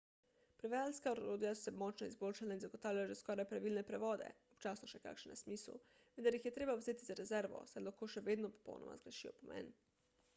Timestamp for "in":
2.55-2.63